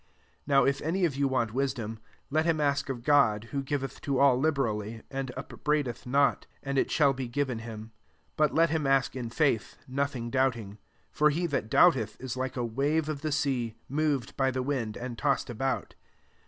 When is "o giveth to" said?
3.53-4.17